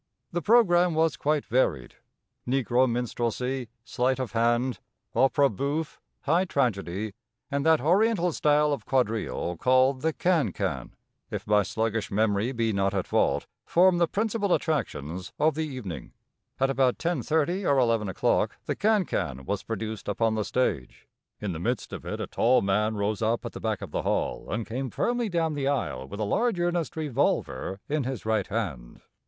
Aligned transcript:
The 0.31 0.41
programme 0.41 0.95
was 0.95 1.15
quite 1.15 1.45
varied. 1.45 1.93
Negro 2.47 2.89
minstrelsy, 2.91 3.69
sleight 3.83 4.17
of 4.17 4.31
hand, 4.31 4.79
opera 5.13 5.47
bouffe, 5.47 5.99
high 6.21 6.43
tragedy, 6.45 7.13
and 7.51 7.63
that 7.67 7.79
oriental 7.79 8.31
style 8.31 8.73
of 8.73 8.87
quadrille 8.87 9.57
called 9.57 10.01
the 10.01 10.11
khan 10.11 10.53
khan, 10.53 10.95
if 11.29 11.45
my 11.45 11.61
sluggish 11.61 12.09
memory 12.09 12.51
be 12.51 12.73
not 12.73 12.95
at 12.95 13.05
fault, 13.05 13.45
formed 13.63 14.01
the 14.01 14.07
principal 14.07 14.55
attractions 14.55 15.33
of 15.37 15.53
the 15.53 15.67
evening. 15.67 16.13
At 16.59 16.71
about 16.71 16.97
10:30 16.97 17.69
or 17.71 17.77
11 17.77 18.09
o'clock 18.09 18.55
the 18.65 18.75
khan 18.75 19.05
khan 19.05 19.45
was 19.45 19.61
produced 19.61 20.07
upon 20.07 20.33
the 20.33 20.43
stage. 20.43 21.07
In 21.39 21.51
the 21.51 21.59
midst 21.59 21.93
of 21.93 22.07
it 22.07 22.19
a 22.19 22.25
tall 22.25 22.63
man 22.63 22.95
rose 22.95 23.21
up 23.21 23.45
at 23.45 23.51
the 23.51 23.61
back 23.61 23.83
of 23.83 23.91
the 23.91 24.01
hall, 24.01 24.47
and 24.49 24.65
came 24.65 24.89
firmly 24.89 25.29
down 25.29 25.53
the 25.53 25.67
aisle 25.67 26.07
with 26.07 26.19
a 26.19 26.23
large, 26.23 26.59
earnest 26.59 26.95
revolver 26.97 27.79
in 27.87 28.03
his 28.05 28.25
right 28.25 28.47
hand. 28.47 29.01